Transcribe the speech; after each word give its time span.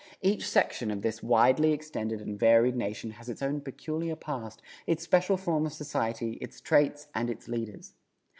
Each 0.23 0.49
section 0.49 0.89
of 0.89 1.03
this 1.03 1.21
widely 1.21 1.73
extended 1.73 2.21
and 2.21 2.39
varied 2.39 2.75
nation 2.75 3.11
has 3.11 3.29
its 3.29 3.43
own 3.43 3.61
peculiar 3.61 4.15
past, 4.15 4.59
its 4.87 5.03
special 5.03 5.37
form 5.37 5.67
of 5.67 5.73
society, 5.73 6.39
its 6.41 6.59
traits 6.59 7.07
and 7.13 7.29
its 7.29 7.47
leaders. 7.47 7.93